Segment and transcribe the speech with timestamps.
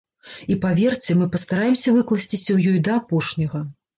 [0.53, 3.63] І, паверце, мы пастараемся выкласціся ў ёй да апошняга.